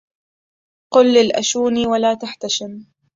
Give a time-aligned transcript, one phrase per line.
[0.93, 2.85] قل للأشوني ولا تحتشم